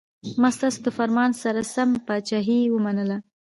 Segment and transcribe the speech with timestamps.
[0.41, 3.17] ما ستاسو د فرمان سره سم پاچهي ومنله.